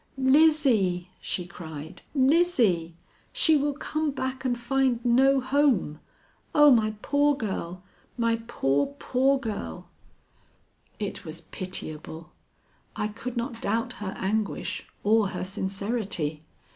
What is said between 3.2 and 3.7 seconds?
She